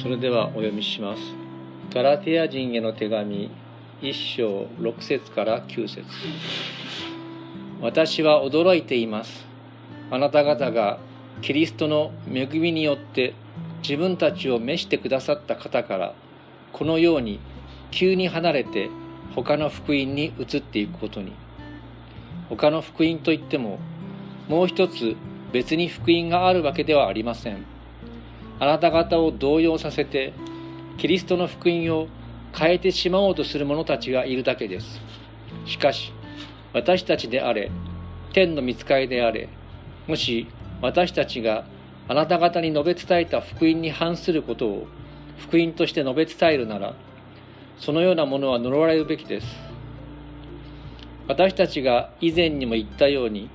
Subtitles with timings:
[0.00, 1.22] それではお読みします。
[1.92, 3.50] ガラテヤ人への手紙
[4.00, 6.04] 1章6節から9節。
[7.80, 9.44] 私は驚いています。
[10.12, 11.00] あなた方が
[11.42, 13.34] キリストの恵みによって
[13.82, 16.14] 自分たちを召してくださった方から
[16.72, 17.40] このように
[17.90, 18.90] 急に離れて
[19.34, 21.32] 他の福音に移っていくことに。
[22.48, 23.80] 他の福音といっても
[24.48, 25.16] もう一つ
[25.52, 27.77] 別に福音があるわけではありません。
[28.60, 30.32] あなた方を動揺させて
[30.96, 32.08] キリストの福音を
[32.56, 35.00] 変えてしまおうとする者たちがいるだけです。
[35.64, 36.12] しかし
[36.72, 37.70] 私たちであれ
[38.32, 39.48] 天の見つかりであれ
[40.06, 40.48] もし
[40.82, 41.64] 私たちが
[42.08, 44.86] あなた方に述べ伝えた福音に反することを
[45.38, 46.94] 福音として述べ伝えるなら
[47.78, 49.46] そのようなものは呪われるべきです。
[51.28, 53.50] 私たちが以前にも言ったように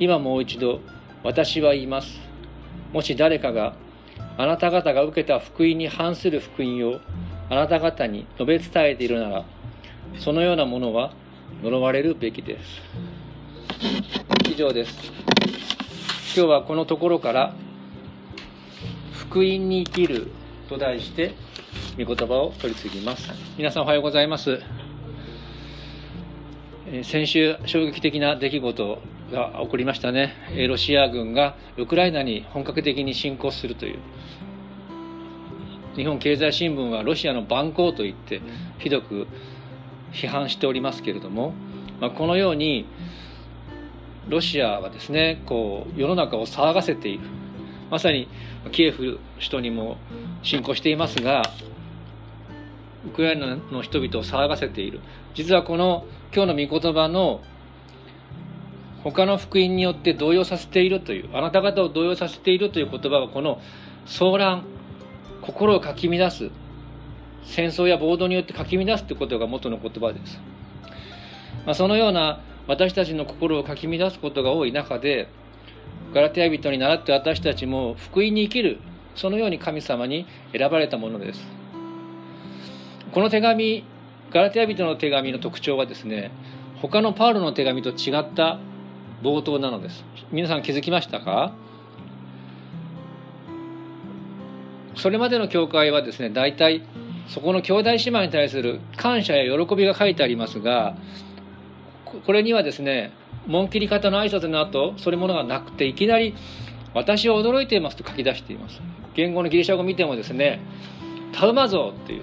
[0.00, 0.80] 今もう一度
[1.22, 2.18] 私は言います。
[2.92, 3.76] もし誰かが
[4.38, 7.00] あなた方が受けた福音に反する福音を
[7.50, 9.44] あなた方に述べ伝えているなら
[10.20, 11.12] そのようなものは
[11.60, 12.82] 呪われるべきです。
[14.48, 15.12] 以上です。
[16.36, 17.52] 今日はこのところから
[19.12, 20.30] 福音に生きる
[20.68, 21.34] と題して
[21.98, 23.28] 御言葉を取り次ぎます。
[23.56, 24.60] 皆さんおはようございます。
[27.02, 30.34] 先週衝撃的な出来事が起こりましたね。
[30.68, 33.98] ロシア軍がウクライナに本格的に侵攻するという。
[35.96, 38.40] 日本経済新聞はロシアの蛮行と言って
[38.78, 39.26] ひどく
[40.12, 41.52] 批判しておりますけれども、
[42.00, 42.86] まあ、このように
[44.28, 47.20] ロシアはですねこう世の中を騒がせている。
[47.90, 48.28] まさに
[48.72, 49.96] キエフ首都にも
[50.42, 51.42] 侵攻していますが
[53.06, 55.00] ウクライナの人々を騒がせている。
[55.34, 56.04] 実はこの
[56.34, 57.40] 今日の御言葉の
[59.10, 63.60] 他の福音によって動揺させているというあなた方を動揺させているという言葉はこの
[64.06, 64.64] 騒乱
[65.40, 66.50] 心をかき乱す
[67.44, 70.38] 戦争や暴動によってかき乱すということが元の言葉です、
[71.64, 75.28] まあ、そのような私たちの心をかき乱すことが多い中で
[76.12, 78.78] ガラテヤ人に倣って私たちも福音に生きる
[79.14, 80.26] そのように神様に
[80.56, 81.40] 選ばれたものです。
[83.12, 83.84] この手紙
[84.30, 86.30] ガラテヤ人の手紙の特徴はですね
[86.80, 88.60] 他のパウロの手紙と違った
[89.22, 90.04] 冒頭なのです。
[90.30, 91.52] 皆さん気づきましたか？
[94.94, 96.82] それまでの教会はですね大体
[97.28, 100.96] そこの兄弟姉妹に対する感謝や喜びが書いてありますが
[102.26, 103.12] これにはですね
[103.46, 106.34] 紋切り方の挨拶の後それものがなくていきなり
[106.94, 108.80] 「私は驚いています」と書き出しています。
[109.14, 110.60] 言語のギリシャ語を見てもですね
[111.32, 112.22] 「タウマゾー」っていう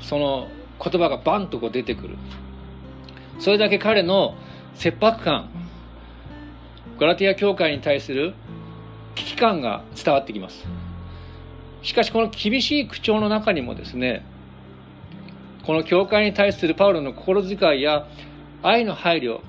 [0.00, 0.48] その
[0.82, 2.16] 言葉がバンとこう出てくる。
[3.38, 4.34] それだけ彼の
[4.74, 5.50] 切迫感
[6.98, 8.34] ガラティア教会に対する
[9.14, 10.64] 危機感が伝わってきます。
[11.82, 14.24] しかしこの厳しい口調の中にもですね
[15.64, 18.06] この教会に対するパウロの心遣いや
[18.62, 19.40] 愛の配慮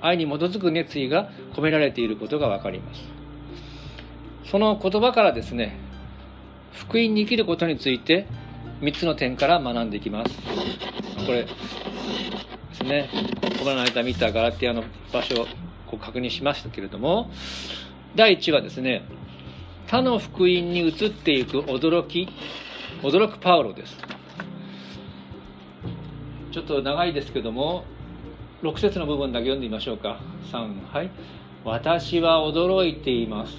[0.00, 3.02] 愛に基づく熱意が込められていることが分かります。
[4.50, 5.78] その言葉からですね
[6.72, 8.26] 福音に生きることについて
[8.80, 10.34] 3つの点から学んでいきます。
[11.26, 11.48] これで
[12.72, 13.08] すね
[13.58, 15.46] この間見たガラティアの場所
[15.96, 17.30] を確認しましたけれども
[18.16, 19.04] 第1はですね
[19.86, 22.28] 他の福音に移っていく驚き
[23.02, 23.96] 驚くパウロです。
[26.52, 27.84] ちょっと長いですけども
[28.62, 30.20] 6節の部分だけ読んでみましょうか。
[30.52, 31.10] 3はい。
[31.64, 33.56] 私は驚いています。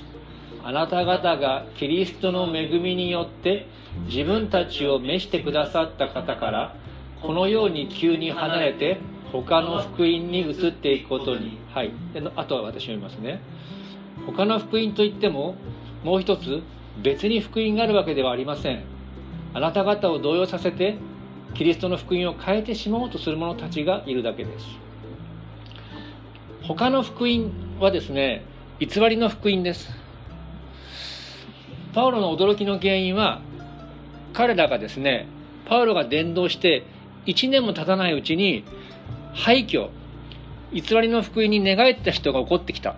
[0.63, 3.68] あなた方がキリストの恵みによって
[4.06, 6.75] 自分たちを召してくださった方から
[7.22, 9.00] このように急に離れて
[9.31, 11.91] 他の福音に移っていくことにはい。
[12.35, 13.41] あとは私読みますね。
[14.25, 15.55] 他の福音といっても
[16.03, 16.61] もう一つ
[17.01, 18.83] 別に福音があるわけではありません。
[19.53, 20.97] あなた方を動揺させて
[21.53, 24.65] キリストの福音を変えてしまおうとする者たちがいるだけです。
[26.63, 28.43] 他の福音はですね
[28.79, 29.89] 偽りの福音です。
[31.94, 33.41] パウロの驚きの原因は
[34.33, 35.27] 彼らがですね
[35.65, 36.83] パウロが伝道して
[37.25, 38.65] 1年も経たないうちに
[39.33, 39.89] 廃墟
[40.73, 42.95] 偽りの福音に寝返った人が起こってきた。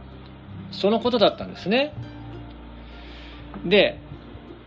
[0.71, 1.93] そのことだったんですね。
[3.65, 3.99] で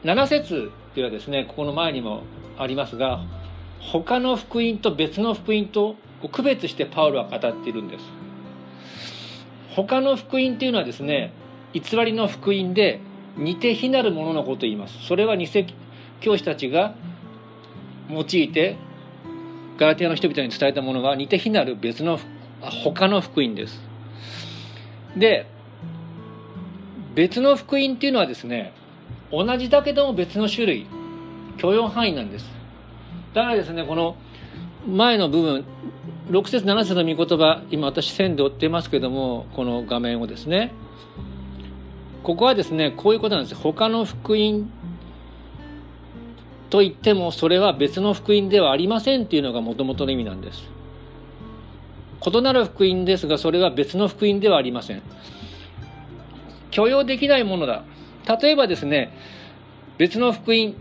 [0.05, 2.23] 7節ではですねここの前にも
[2.58, 3.25] ありますが
[3.81, 5.97] 他の福音と別の福音と
[6.32, 8.05] 区別してパウロは語っているんです。
[9.75, 11.32] 他の福音っていうのはですね
[11.75, 13.00] 偽りの福音で
[13.37, 15.06] 似て非なるもののことを言います。
[15.06, 15.49] それは偽
[16.20, 16.94] 教師たちが
[18.09, 18.76] 用いて
[19.76, 22.19] ガラティアの人々に伝えたものが似て非なる別の
[22.71, 23.81] 他の福音です。
[25.17, 25.47] で
[27.15, 28.73] 別の福音っていうのはですね
[29.33, 30.87] 同じだけども別の種類
[31.57, 32.47] 許容範囲なんです。
[33.33, 34.17] だからですねこの
[34.87, 35.65] 前の部分
[36.31, 40.73] 6節7節の御言葉今私線で追ってますけどもこの画面をですね
[42.23, 43.55] ここはですねこういうことなんです。
[43.55, 44.71] 他の福音
[46.69, 50.75] と言ってもそれは別の福音ではありませんっていうのがもともとの意味なんです。
[52.26, 55.02] 異なる福音ですがそれは別の福音ではありません。
[56.70, 57.84] 許容できないものだ。
[58.40, 59.17] 例えばですね
[59.99, 60.75] 別の福音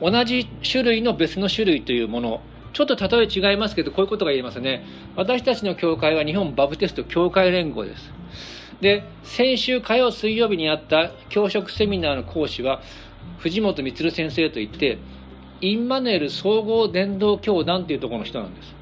[0.00, 2.40] 同じ種類の別の種類というもの。
[2.74, 4.84] ちょっと例え違いますけどこういうことが言えますね。
[5.16, 8.12] 私たちの教会は日本バブテスト教会連合です。
[8.80, 12.80] で先週火曜水曜日にあった教職セミナーの講師は
[13.38, 14.98] 藤本充先生といって
[15.60, 18.77] インマヌエル総合伝道教団というところの人なんです。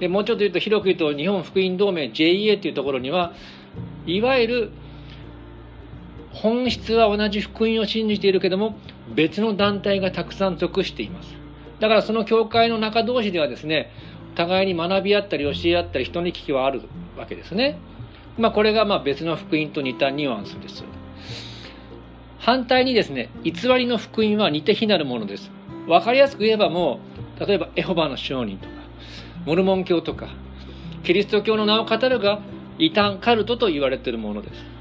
[0.00, 3.32] でもうちょっと言うと広く言うと日本福音同盟 JEA というところには
[4.06, 4.70] いわゆる
[6.32, 8.76] 本質は同じ福音を信じているけども
[9.14, 11.34] 別の団体がたくさん属しています。
[11.80, 13.90] だからその教会の中同士ではですね
[14.34, 16.82] 互いに学び合ったり教え合ったり人に聞きはある
[17.16, 17.78] わけですね。
[18.36, 20.84] まあこれがまあ別の福音と似たニュアンスです。
[22.38, 25.50] 反対にですね偽りの福音は似て非なるものです。
[25.86, 26.98] 分かりやすく言えばも
[27.40, 28.74] う例えばエホバの証人とか
[29.44, 30.28] モルモン教とか
[31.02, 32.40] キリスト教の名を語るが
[32.78, 34.74] 異端カルトと言われているものです。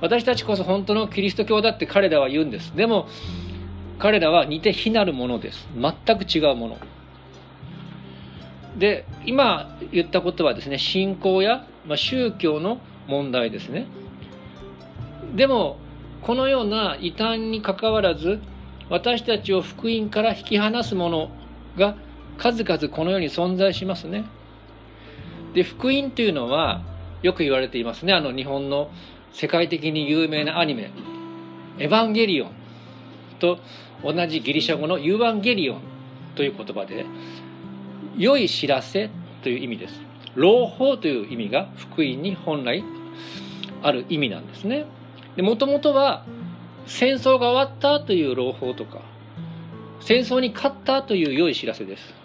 [0.00, 2.74] 私たちこそ本当のキリスト教だって彼らは言うんです。
[2.74, 3.08] でも
[3.98, 5.68] 彼らは似て非なるものです。
[5.76, 6.78] 全く違うもの。
[8.78, 13.86] で今言ったことはですね信仰や、まあ、宗教の問題ですね。
[15.34, 15.76] でも
[16.22, 18.40] このような異端にかかわらず
[18.88, 21.30] 私たちを福音から引き離すもの
[21.76, 21.96] が
[22.38, 24.24] 数々この世に存在しますね
[25.54, 26.82] で福音というのは
[27.22, 28.90] よく言われていますねあの日本の
[29.32, 30.90] 世界的に有名なアニメ
[31.78, 32.50] 「エヴァンゲリオン」
[33.38, 33.58] と
[34.02, 35.80] 同じギリシャ語の「ユーバンゲリオン」
[36.34, 37.06] という言葉で
[38.16, 39.10] 「良い知らせ」
[39.42, 40.00] という意味です。
[40.34, 42.82] 朗報という意味が福音に本来
[43.82, 44.86] ある意味なんですね。
[45.36, 46.24] もともとは
[46.86, 49.00] 戦争が終わったという朗報とか
[50.00, 52.21] 戦争に勝ったという良い知らせです。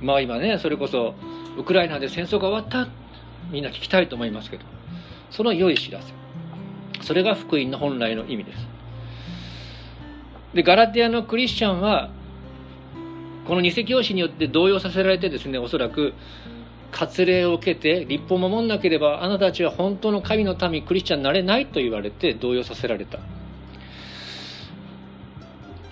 [0.00, 1.14] まあ今ねそれこそ
[1.56, 2.90] ウクライナで戦争が終わった。
[3.50, 4.64] みんな聞きたいと思いますけど。
[5.30, 6.12] その良い知らせ。
[7.02, 8.66] それが福音の本来の意味です。
[10.54, 12.10] でガラティアのクリスチャンは
[13.46, 16.14] この二世教師によって動揺させられてですねおそらく
[16.90, 23.18] 割礼を受けて立法を守んなければあなたたちは本当の神の民クリスチャンになれないと言われて動揺させられた。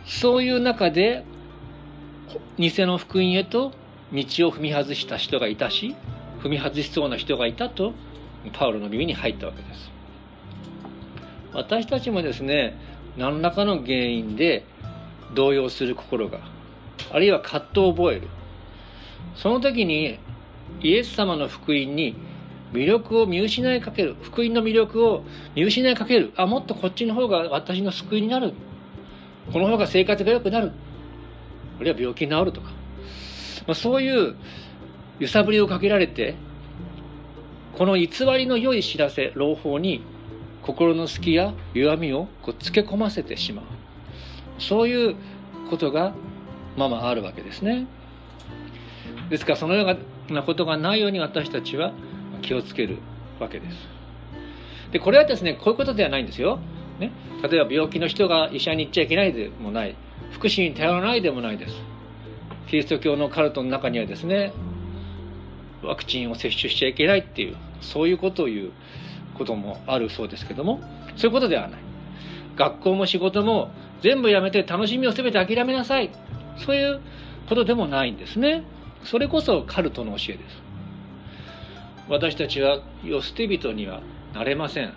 [0.06, 1.25] そういう中で
[2.59, 3.73] 偽の福音へと
[4.12, 5.94] 道を踏み外した人がいたし
[6.43, 7.93] 踏み外しそうな人がいたと
[8.53, 9.91] パウロの耳に入ったわけです。
[11.53, 12.79] 私たちもですね
[13.17, 14.64] 何らかの原因で
[15.35, 16.41] 動揺する心が
[17.11, 18.29] あるいは葛藤を覚える。
[19.35, 20.19] その時に
[20.81, 22.17] イエス様の福音に
[22.73, 25.25] 魅力を見失いかける福音の魅力を
[25.55, 26.32] 見失いかける。
[26.37, 28.52] あもっとこっちの方が私の救いになる。
[29.52, 30.73] この方が生活が良くなる。
[31.79, 32.70] あるいは病気に治るとか、
[33.66, 34.36] まあ、そういう
[35.18, 36.34] 揺さぶりをかけられて
[37.76, 38.08] この偽
[38.38, 40.02] りの良い知らせ朗報に
[40.62, 43.64] 心の隙や弱みをこうつけ込ませてしまう。
[44.58, 45.16] そういう
[45.70, 46.14] ことが
[46.76, 47.87] ままあるわけですね。
[49.30, 49.96] ですからそのよ
[50.28, 51.92] うなことがないように私たちは
[52.42, 52.99] 気をつける
[53.38, 53.76] わけです。
[54.92, 56.61] でこれはですねこういうことではないんですよ、
[56.99, 57.11] ね、
[57.42, 59.94] 例えば病気の人が医者に行っちゃいけないでもない。
[60.32, 61.75] 福祉に頼らないでもないです。
[62.68, 64.52] キリスト教のカルトの中にはですね
[65.82, 68.73] ワクチンを接種しちゃいけないっていうそういうことを言う
[69.35, 70.80] こともあるそうですけども
[71.16, 71.80] そういうことではない。
[72.56, 73.70] 学校も仕事も
[74.02, 76.11] 全部やめて楽しみを全て諦めなさい。
[76.64, 77.00] そういう
[77.49, 78.64] ことでもないんですね。
[79.04, 80.62] それこそカルトの教えです。
[82.08, 84.00] 私たちは世捨て人には
[84.35, 84.92] なれません。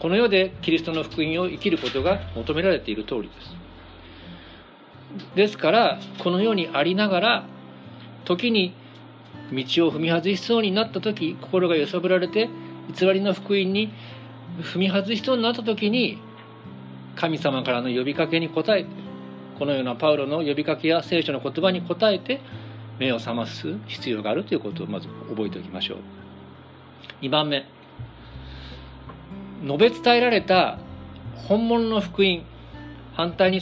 [0.00, 3.67] この世でキリストの福音を生きることが求められている通りです。
[5.34, 7.46] ですからこのようにありながら
[8.24, 8.74] 時に
[9.50, 12.48] 道を踏み外しそうになった時心が揺さぶられて
[12.94, 13.92] 偽りの福音に
[14.60, 16.18] 踏み外しそうになった時に
[17.16, 19.08] 神様からの呼びかけに応えて
[19.58, 22.40] このようなパウロの呼びかけや聖書の言葉に応えて
[23.00, 25.98] 目を覚ます必要があるということをまず覚えておきましょう。
[27.22, 27.66] 2番目。
[29.64, 30.78] 述べ伝えられた
[31.48, 32.42] 本物の福音
[33.14, 33.60] 反対に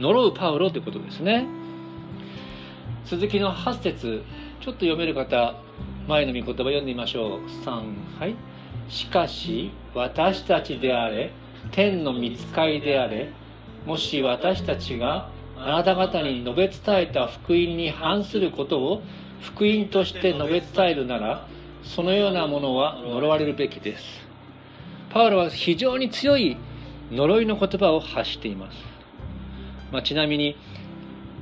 [0.00, 1.46] 呪うパウロということですね。
[3.04, 4.24] 続きの8節
[4.60, 5.54] ちょっと読める方
[6.08, 7.40] 前の御言葉読んでみましょう。
[7.64, 8.34] 3はい。
[8.88, 11.32] しかし私たちであれ
[11.70, 13.30] 天の見つかりであれ
[13.84, 19.02] もし私たちがあなた方に述べ伝えた福音に反することを
[19.42, 21.46] 福音として述べ伝えるなら
[21.82, 24.04] そのようなものは呪われるべきです。
[25.10, 26.56] パウロは非常に強い
[27.10, 28.76] 呪いの言葉を発しています、
[29.92, 30.56] まあ、ちなみに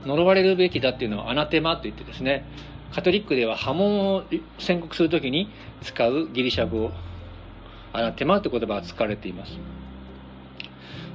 [0.04, 2.44] 呪われるべきだっていうのはアナテマといってですね
[2.94, 4.24] カトリックでは波紋を
[4.58, 5.50] 宣告するときに
[5.82, 6.90] 使うギリシャ語
[7.92, 9.52] アナテマという言葉が使われています。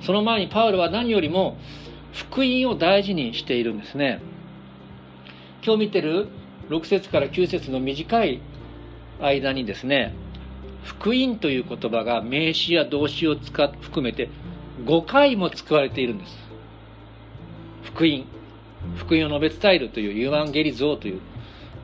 [0.01, 1.57] その前にパウロは何よりも
[2.11, 4.21] 福音を大事にしているんですね。
[5.63, 6.27] 今日見てる
[6.69, 8.41] 6節から9節の短い
[9.21, 10.13] 間にですね
[10.83, 14.29] 福音という言葉が名詞や動詞を使含めて
[14.85, 16.42] 5回も使われているんです。
[17.83, 18.25] 福音
[18.97, 21.21] 福音を述べ伝えるというユーアンゲリゾーという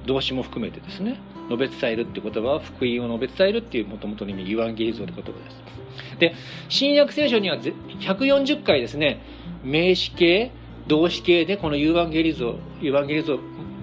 [0.06, 1.20] 動詞も含めてですね。
[1.50, 6.20] 宣べ伝えるって言葉は福音を宣べ伝えるっていうもともとの意味ユアンゲリゾーって言葉です。
[6.20, 6.36] で
[6.70, 9.22] 新約聖書には140回ですね
[9.63, 10.51] 名詞形
[10.88, 13.39] 動詞形でこのユーアンゲリゾーユアンゲリゾー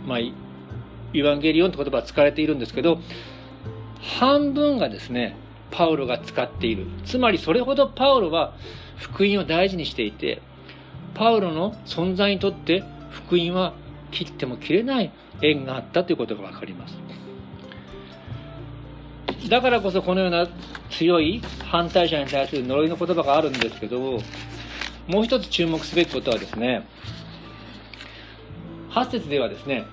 [0.06, 0.18] まあ
[1.12, 3.00] ユアンゲリオンって言葉は使われているんですけど
[4.00, 5.37] 半分がですね
[5.70, 6.87] パウロが使っている。
[7.04, 8.54] つまりそれほどパウロは
[8.96, 10.40] 福音を大事にしていて
[11.16, 13.73] パウロの存在にとって福音は
[14.11, 16.94] 切っても切れない縁があったということが分かります。
[19.49, 20.46] だからこそこのような
[20.90, 24.20] 強い反対者に対する呪いの言葉があるんですけど
[25.06, 26.87] もう一つ注目すべきことはですね
[28.90, 29.85] 8節ではですね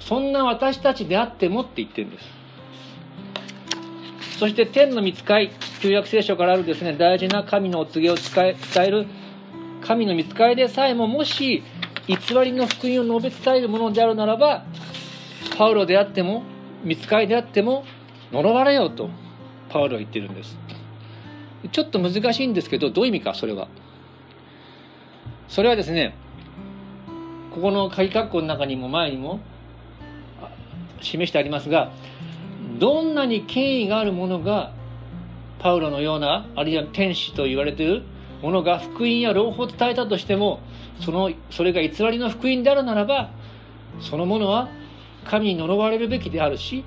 [0.00, 2.36] そんな私たちであってもって言ってるんです。
[4.38, 5.50] そして天の見つかい
[5.80, 9.06] 旧約聖書からあるですね大事な神のお告げを伝える
[9.86, 11.62] 神の見つかいでさえももし
[12.08, 14.64] 偽りの福音を述べ伝えるものであるならば
[15.56, 16.42] パウロであっても
[16.84, 17.84] 見つかいであっても
[18.32, 19.10] 呪われようと
[19.68, 20.58] パウロは言ってるんです。
[21.72, 23.68] ちょっと難しいんですけどどういう意味かそれは。
[25.48, 26.16] それはですね
[27.54, 29.40] ここの鍵括弧の中にも前にも
[31.00, 31.92] 示してありますが
[32.78, 34.72] どんなに権威があるものが
[35.60, 38.02] パウロのようなあるいは天使と言われている
[38.46, 40.60] ものが福音や朗報を伝えたとしても
[41.00, 43.30] そのそれが偽りの福音であるならば
[44.00, 44.68] そのものは
[45.24, 46.84] 神に呪われるべきであるし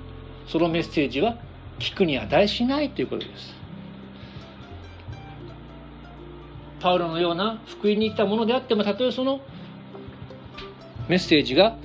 [0.48, 1.36] そのメッセージは
[1.78, 3.54] 聞くに値しないということです。
[6.80, 9.42] パウロのような福音に行ったものであってもたとえその
[11.08, 11.76] メッセージが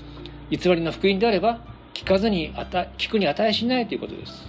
[0.50, 1.60] 偽りの福音であれば
[1.94, 2.54] 聞かずに
[2.98, 4.48] 聞くに値しないということです。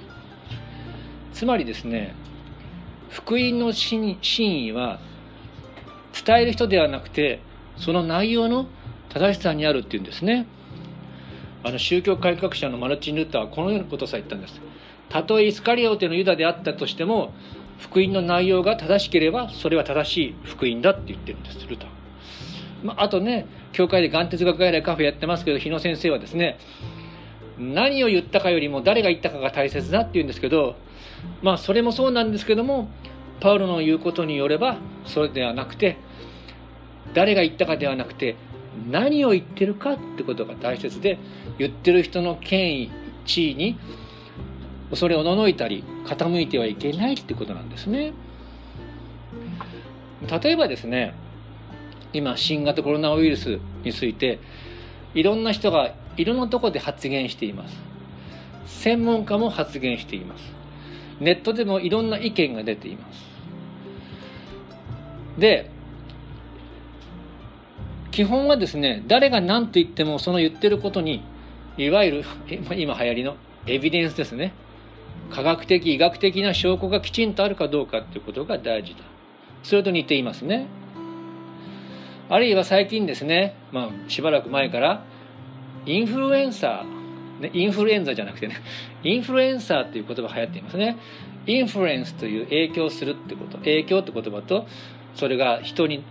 [1.32, 2.14] つまりですね
[3.10, 5.00] 福音の真意は
[6.24, 7.40] 伝える人ではなくて
[7.76, 8.66] その内容の
[9.08, 10.46] 正しさにあるっていうんですね。
[11.64, 14.60] あの宗教改革者のマルチン・ルーターはこのようなことさえ言ったんです。
[15.08, 17.32] たとえイスカリオテのユダであったとしても
[17.78, 21.88] 福音の内容が正しければそれは正しい福音だって言ってるんですルター、
[22.82, 26.58] まあ、あとね教会で眼哲学外来カフェやってますけど日野先生はですね
[27.58, 30.76] 何を言ったかよりも誰が言ったかが大切だって言うんですけど
[31.42, 32.88] まあそれもそうなんですけども
[33.40, 35.98] パウロの言うことによればそれではなくて
[37.14, 38.36] 誰が言ったかではなくて
[38.90, 41.18] 何を言ってるかってことが大切で
[41.58, 42.90] 言ってる人の権威
[43.24, 43.78] 地位に
[44.90, 48.12] 恐れおののいたり傾いてはいけないってことなんですね。
[50.42, 51.14] 例えばですね
[52.12, 54.38] 今新型コロナウイルスについて
[55.14, 57.76] いろんな人がいろんなところで発言しています。
[58.66, 60.52] 専門家も発言しています。
[61.20, 63.24] ネットでもいろんな意見が出ています。
[65.38, 65.70] で
[68.10, 71.22] 基本はですね誰が何と言ってもその言ってることに
[71.76, 74.54] いわゆる今流行りのエビデンスですね。
[75.30, 79.00] 科学的医学的な証拠がきちんとあるかどうかっていうことが大事だ。
[79.62, 80.66] それと似ていますね。
[82.28, 85.04] あるいは最近ですね、まあ、しばらく前から
[85.84, 86.95] インフルエンサー、
[87.40, 88.56] ね、インフルエンザじゃなくてね
[89.02, 90.96] インフルエンサーっていう言葉流行っていますね。
[91.46, 94.66] インフルエンスという影響するってこと影響って言葉と
[95.14, 96.02] それが人に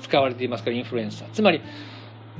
[0.00, 1.30] 使われていますからインフルエンサー。
[1.30, 1.60] つまり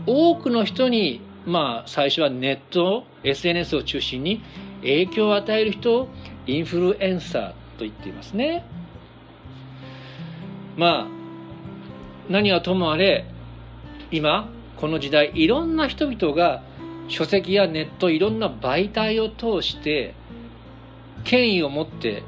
[0.07, 4.43] 多くの人にまあ最初はネット SNS を中心に
[4.81, 6.09] 影響を与える人を
[6.47, 8.65] インフルエンサーと言っていますね。
[10.77, 11.07] まあ
[12.29, 13.25] 何はともあれ
[14.11, 16.63] 今この時代いろんな人々が
[17.09, 20.15] 書籍やネットいろんな媒体を通して
[21.25, 22.23] 権威を持って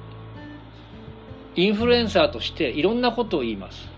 [1.56, 3.88] インフルエンサーとしていろんなことを言います。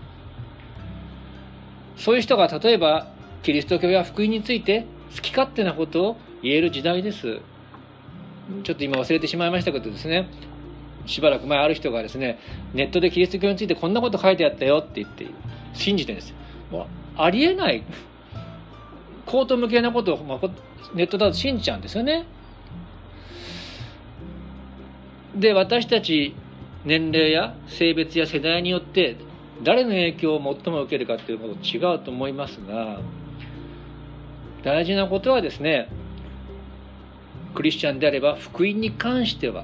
[1.95, 3.07] そういう人が例えば
[3.43, 4.85] キリスト教や福音について
[5.15, 7.39] 好き勝手なことを言える時代です。
[8.63, 10.27] ちょっと今忘れてしまいましたけどですね。
[11.05, 12.39] しばらく前ある人がですね
[12.73, 15.27] ネットでキリスト教についてこんなこと書いてあったよって言って
[15.73, 16.33] 信じてるんです。
[16.71, 17.83] もうありえない
[19.31, 20.51] コート向けなことを
[20.93, 22.25] ネットだと信じちゃうんですよね。
[25.33, 26.35] で私たち
[26.83, 29.15] 年齢や性別や世代によって
[29.63, 32.99] 誰の影響を最も受けるかっていうこと違うと思いますが
[34.63, 35.87] 大事なことはですね
[37.55, 39.63] クリスチャンであれば福音に関しては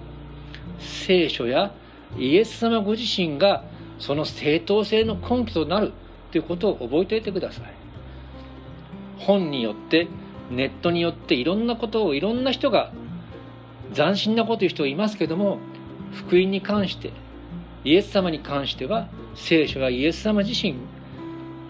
[0.80, 1.74] 聖書や
[2.18, 3.66] イエス様ご自身が
[4.00, 5.92] その正当性の根拠となる
[6.32, 7.77] ということを覚えておいてください。
[9.20, 10.08] 本によって
[10.50, 12.92] ネットによっていろんなことをいろんな人が
[13.94, 15.60] 斬新なこと言う人いますけども
[16.14, 17.12] 福音に関して
[17.84, 20.76] イエス様に関しては聖書はイエス様自身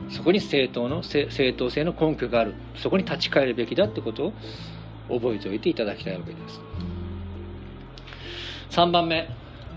[0.10, 4.34] そこに正当の正当性の根拠があるそこに立ち返るべきだってことを
[5.20, 6.62] 覚えておいていただきたいわけです。
[8.72, 9.30] 3番目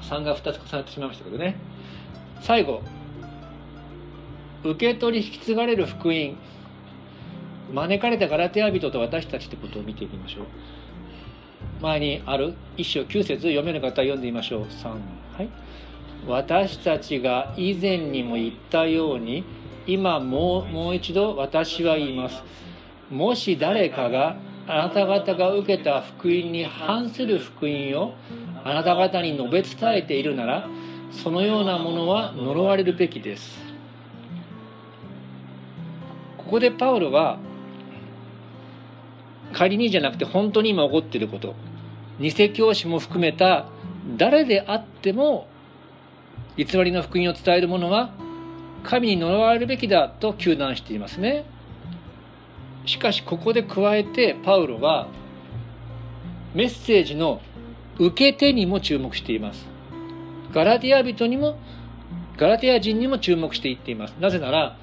[0.02, 1.56] 3が2つ重なってしまいましたけどね。
[2.42, 2.82] 最後
[4.62, 6.36] 受け取り引き継がれる福音。
[7.72, 10.44] 招かれたガラテヤ人と私たちってことを見ていきましょう。
[11.80, 14.62] 前にある一章9節読める方読んでみましょう。
[14.64, 14.98] 3は
[15.42, 15.48] い。
[16.26, 19.44] 私たちが以前にも言ったように
[19.86, 22.42] 今もうもう一度私は言います。
[23.10, 24.36] もし誰かが
[24.66, 28.14] あなた方が受けた福音に反する福音を
[28.62, 30.68] あなた方に述べ伝えているなら
[31.10, 33.58] そのようなものは呪われるべきです。
[36.36, 37.38] ここでパウロは
[39.52, 41.54] 仮にじゃなくて本当に今起こっていること。
[42.20, 43.66] 偽教師も含めた
[44.16, 45.48] 誰であっても
[46.56, 48.10] 偽りの福音を伝える者は
[48.82, 51.44] 神に呪われるべきだと糾弾していますね。
[52.86, 55.08] しかしここで加えてパウロは
[56.54, 57.40] メッセージの
[57.98, 59.66] 受け手にも注目しています。
[60.52, 61.58] ガラティア人にも
[62.36, 64.14] ガラティア人にも注目していっています。
[64.20, 64.76] なぜなら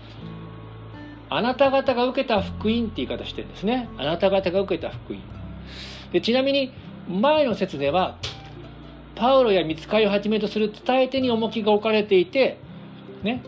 [1.29, 3.89] あなた方が受けた福音って言い方してるんですね。
[3.97, 5.19] あなた方が受けた福音。
[6.11, 6.71] でちなみに
[7.09, 8.17] 前の説では
[9.15, 12.59] パウロや見つかりをはじめとする伝え手に重きが置かれていて
[13.23, 13.43] ね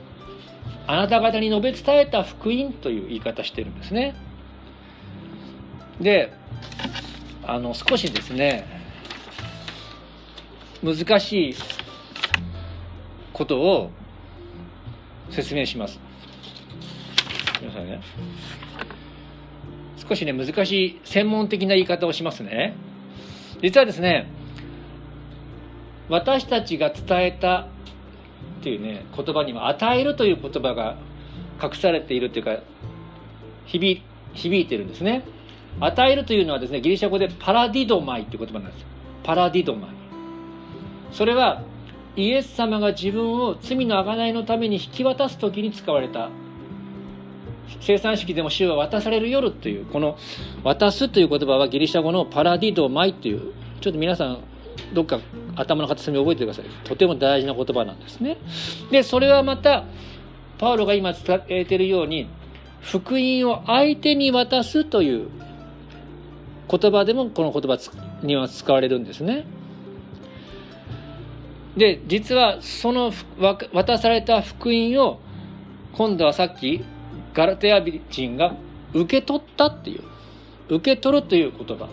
[0.88, 4.16] あなた方に述べ伝えた福音という言い方してるんですね。
[6.02, 6.34] で
[7.46, 8.66] あの少しですね
[10.84, 11.56] 難しい
[13.34, 13.92] ことを
[15.30, 16.09] 説明します。
[17.62, 18.02] 皆さんね
[19.98, 22.76] 少しね難しい専門的な言い方をしますね。
[23.62, 24.28] 実はですね
[26.10, 27.68] 私たちが伝えた
[28.60, 30.98] っていうね言葉には与えるという言葉が
[31.62, 32.58] 隠されているというか
[33.66, 34.02] 響
[34.34, 35.24] 響いてるんですね。
[35.80, 38.86] 与えるというのはですねギリシャ語でパラディドマイっていう言葉なんです。
[39.24, 39.90] パラディドマイ。
[41.12, 41.62] それは
[42.16, 46.30] イエス様が自分を罪の贖いのために引き渡す時に使われた
[47.82, 50.18] 生産式でも主は渡される夜というこの
[50.64, 54.40] 渡すという言葉はギリシャ語のパラディドマイというちょっと皆さん
[54.94, 55.20] どっか
[55.56, 56.66] 頭の片隅覚えてください。
[56.84, 58.38] とても大事な言葉なんですね。
[58.92, 59.86] でそれはまた
[60.58, 62.28] パウロが今伝えているように
[62.82, 65.30] 福音を相手に渡すという
[66.70, 67.78] 言葉でもこの言葉
[68.24, 69.46] には使われるんですね。
[71.78, 73.12] で実はその
[73.74, 75.20] 渡された福音を
[75.94, 76.84] 今度はさっき
[77.34, 78.56] ガラテヤ人が
[78.94, 80.04] 受け取ったっていう
[80.76, 81.88] 受け取るという言葉。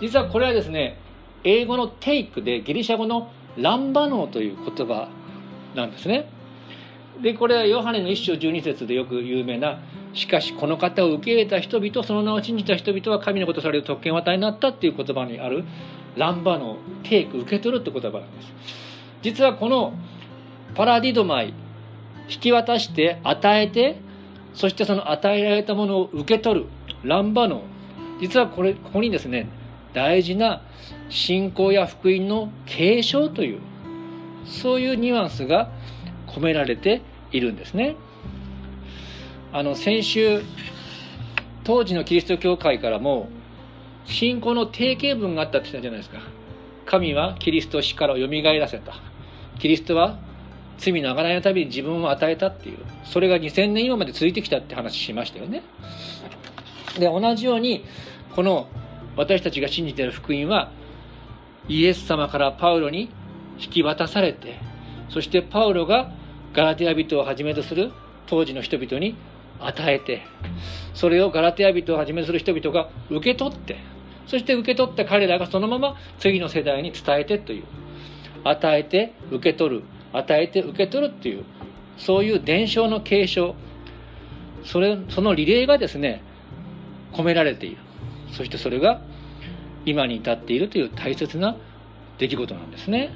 [0.00, 0.96] 実はこれはですね
[1.44, 5.08] 英語のテイクでギリシャ語のランバノーという言葉
[5.74, 6.28] なんですね。
[7.20, 9.78] でこれはヨハネの一章十二節でよく有名な
[10.14, 15.64] 「しかしこの方を受け入れた人々その名を信じた人々は神のことされる特権を与えになった」っていう言葉にある
[16.16, 18.52] ランバノーテイク受け取るって言葉なんです。
[19.22, 19.92] 実はこの
[20.74, 21.52] パラディドマイ
[22.28, 23.96] 引き渡して与えて
[24.54, 26.66] そしてその与えられたものを受け取る
[27.02, 29.48] ランバノー実はこれここにですね
[29.94, 30.62] 大事な
[31.08, 33.60] 信仰や福音の継承という
[34.44, 35.70] そういうニュアンスが
[36.26, 37.96] 込められているんですね。
[39.52, 40.42] あの先週
[41.64, 43.28] 当時のキリスト教会からも
[44.04, 46.18] 信仰の定型文があったって言ったじゃないですか。
[46.86, 48.94] 神はキリスト死から蘇らせた。
[49.58, 50.18] キリストは
[50.80, 52.78] 罪の贖いのたびに自分を与えたっていう。
[53.04, 55.62] それが2000年今まで続いてきたって話しましたよね。
[56.98, 57.84] で、同じように、
[58.34, 58.68] この
[59.16, 60.72] 私たちが信じている福音は、
[61.68, 63.10] イエス様からパウロに
[63.58, 64.58] 引き渡されて、
[65.10, 66.10] そしてパウロが
[66.54, 67.92] ガラテヤ人をはじめとする
[68.26, 69.16] 当時の人々に
[69.60, 70.22] 与えて、
[70.94, 73.76] それをガラテヤ人をはじめとする人々が受け取って、
[74.26, 77.64] そして受け取った彼らがそのまま次の世代に伝えてという、
[78.44, 81.44] 与えて受け取る与えて受け取るっていう
[81.96, 83.54] そういう伝承の継承。
[84.64, 86.22] それそのリレーがですね
[87.12, 87.78] 込められている。
[88.32, 89.00] そしてそれが
[89.84, 91.56] 今に至っているという大切な
[92.18, 93.10] 出来事なんですね。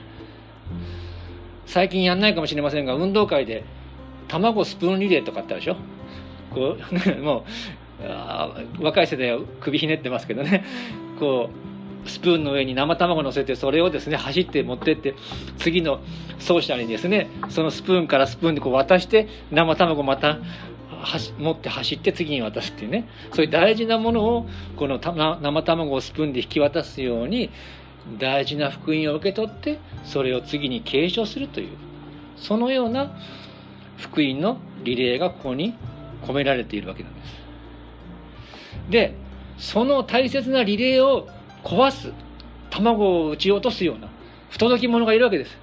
[1.66, 3.64] 最近やんないかもしれませんが運動会で
[4.28, 5.76] 卵スプーンリレーとかあったでしょ。
[6.50, 7.44] こう も
[8.80, 10.64] う若い世代は首ひねってますけどね。
[11.18, 11.74] こう
[12.07, 15.14] スプーンの上に生卵乗せてそれをですね走って持ってって
[15.59, 16.01] 次の
[16.38, 20.38] 走者にですねそのスプーンからスプーンでこう渡して生卵また
[21.38, 27.51] 持って走って次に渡すっていうねそういう大事なものをこの生卵をスプーンで引き渡すように
[28.19, 31.77] 大事な福音を受け取ってそれを次に継承するという
[32.37, 33.12] そのような
[33.97, 35.75] 福音のリレーがここに
[36.23, 37.45] 込められているわけなんです。
[38.90, 39.14] で
[39.59, 41.29] その大切なリレーを
[41.64, 42.12] 壊す
[42.70, 44.09] 卵を撃ち落とすような
[44.50, 45.59] 不届き者がいるわけです。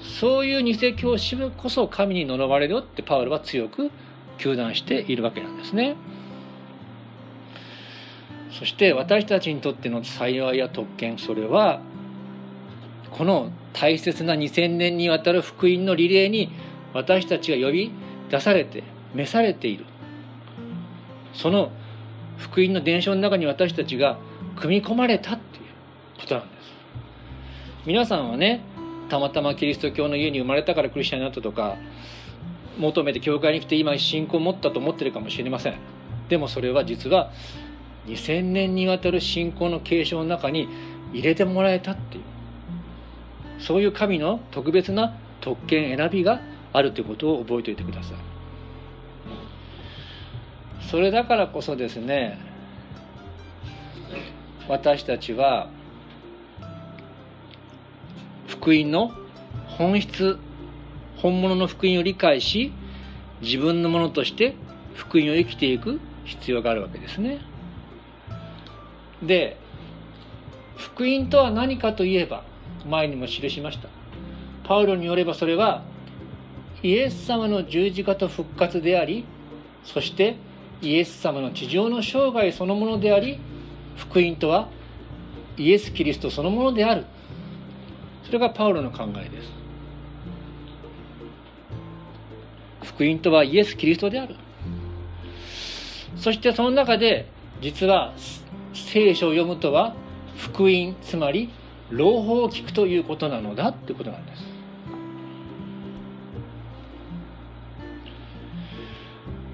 [0.00, 3.90] そういう偽教師こそ神に呪われるよってパウロは強く
[4.38, 5.96] 糾弾しているわけなんですね。
[8.52, 11.80] そして私たちにとっての幸いや特権それは
[13.10, 16.52] この大切な2000年にわたる福音のリレーに
[16.92, 17.92] 私たちが呼び
[18.28, 18.82] 出されて
[19.14, 19.86] 召されている
[21.32, 21.70] その
[22.36, 24.18] 福音の伝承の中に私たちが
[24.56, 25.64] 組み込まれたっていう
[26.20, 26.72] ことなんです。
[27.86, 28.62] 皆さんはね
[29.08, 31.76] たまたまキリスト教の家に生まれたからクリスチャンになったとか
[32.78, 35.74] 求めて教会に来て今信仰を持ったと思ってるかもしれません。
[36.28, 37.32] でもそれは実は
[38.06, 40.68] 2000年にわたる信仰の継承の中に
[41.12, 42.22] 入れてもらえたっていう。
[43.58, 46.40] そういう神の特別な特権選びが
[46.72, 48.16] あるということを覚えておいてください。
[50.88, 52.38] それだからこそですね
[54.70, 55.68] 私たちは
[58.46, 59.10] 福音の
[59.66, 60.38] 本質
[61.16, 62.72] 本物の福音を理解し
[63.40, 64.54] 自分のものとして
[64.94, 67.40] 福音を生きていく必要があるわけですね。
[69.20, 69.56] で
[70.76, 72.44] 福音とは何かといえば
[72.88, 73.88] 前にも記しました
[74.62, 75.82] パウロによればそれは
[76.84, 79.24] イエス様の十字架と復活であり
[79.82, 80.36] そして
[80.80, 83.40] イエス様の地上の生涯そのものであり
[83.96, 84.68] 福音とは
[85.56, 87.04] イエス・キリストそのものである。
[88.24, 89.50] それがパウロの考えです。
[92.84, 94.36] 福音とはイエス・キリストである。
[96.16, 97.28] そしてその中で
[97.60, 98.14] 実は
[98.72, 99.94] 聖書を読むとは
[100.36, 101.50] 福音つまり
[101.90, 103.68] 朗報を聞くということなのだ。
[103.68, 104.44] ってことなんです。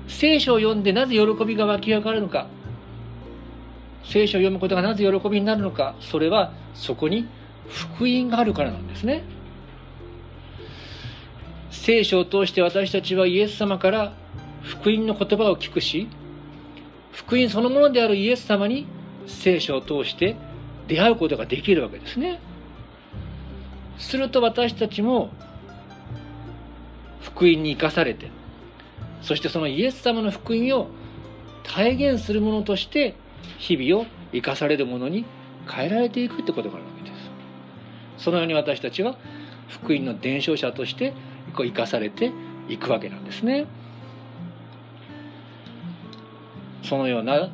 [0.08, 2.46] 聖書を読んでなぜ喜びが湧き上がるのか。
[4.08, 7.28] 聖書を読むことがなぜ喜びになるのかそれはそこに
[7.68, 9.24] 福音があるからなんですね
[11.70, 14.12] 聖書を通して私たちはイエス様から
[14.62, 16.08] 福音の言葉を聞くし
[17.12, 18.86] 福音そのものであるイエス様に
[19.26, 20.36] 聖書を通して
[20.86, 22.38] 出会うことができるわけですね。
[23.98, 25.30] すると私たちも
[27.22, 28.30] 福音に生かされて
[29.22, 30.88] そしてそのイエス様の福音を
[31.62, 33.14] 体現するものとして
[33.58, 35.24] 日々を生かされるものに
[35.68, 38.24] 変えられていくってことがあるわけです。
[38.24, 39.16] そのように私たちは
[39.68, 41.12] 福音の伝承者として
[41.54, 42.32] 生かされて
[42.68, 43.66] いくわけなんですね。
[46.82, 47.50] そのような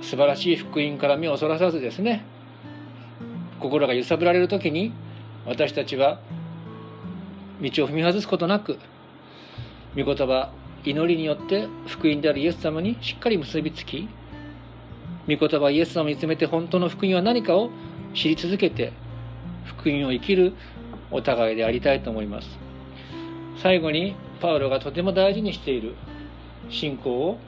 [0.00, 2.24] 素晴らしい福音から目をそらさずですね
[3.58, 4.92] 心が揺さぶられる時に
[5.44, 6.20] 私たちは
[7.60, 8.78] 道を踏み外すことなく
[9.96, 10.52] 御言葉
[10.84, 14.08] 祈りによって福音であるイエス様にしっかり結びつき
[15.28, 17.70] 御言葉イエス様を見つめて本当の福音は何かを
[18.14, 18.92] 知り続けて
[19.64, 20.54] 福音を生きる
[21.10, 22.48] お互いでありたいと思います。
[23.62, 25.94] 最後にパウロがとても大事にしている
[26.68, 27.38] 信仰を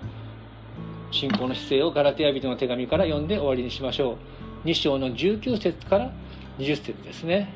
[1.11, 4.19] 信仰の姿勢をガラテヤ人の手紙から読んで終わりにしましょ
[4.65, 4.69] う。
[4.69, 6.13] 2章の19節から
[6.59, 7.53] 20節ですね。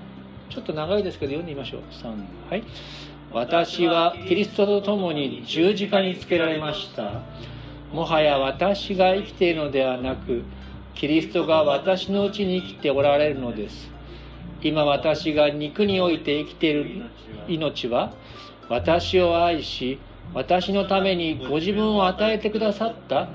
[0.50, 1.82] ちょっと長いですけど読んでみましょう。
[1.90, 2.64] 3はい。
[3.32, 7.22] 私はキリストと共に十字架につけられました。
[7.92, 10.42] もはや私が生きているのではなく
[10.94, 13.90] キリストが私のうちに生きておられるのです。
[14.62, 17.04] 今私が肉において生きている
[17.48, 18.12] 命は
[18.68, 19.98] 私を愛し
[20.34, 23.28] 私のためにご自分を与えてくださった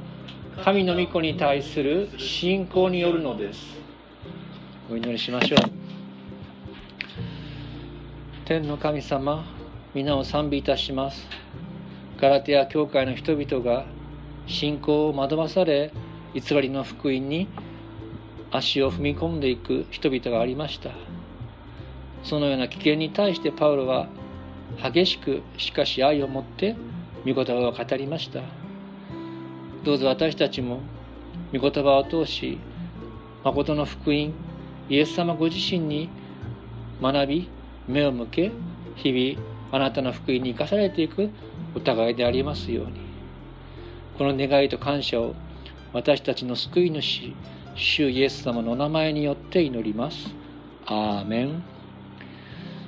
[0.64, 3.76] 神の御子に対する信仰によるのです。
[4.90, 5.60] お祈りしましょう。
[8.46, 9.44] 天の神様
[9.94, 11.28] 皆を賛美いたします。
[12.18, 13.86] ガラテア教会の人々が
[14.48, 15.92] 信仰を惑わされ
[16.34, 17.48] 偽りの福音に
[18.52, 20.92] 足を踏み込んでいく人々がありました。
[22.24, 24.08] そのような危険に対してパウロは
[24.82, 26.76] 激しくしかし愛を持って
[27.26, 28.42] 御言葉を語りました。
[29.84, 30.80] どうぞ私たちも
[31.54, 32.58] 御言葉を通し
[33.44, 34.34] 誠の福音
[34.90, 36.10] イエス様ご自身に
[37.02, 37.50] 学び
[37.88, 38.52] 目を向け
[38.96, 41.30] 日々あなたの福音に生かされていく
[41.76, 43.05] お互いでありますように。
[44.18, 45.36] この願いと感謝を
[45.94, 47.34] 私たちの救い主
[47.76, 50.34] 主イエス様のお名前によって祈ります。
[50.86, 51.64] アーメン。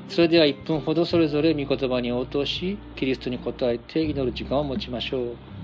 [0.07, 5.56] それでは1分ほどそれぞれ御言葉に応答し、キリストに応えて祈る時間を持ちましょう。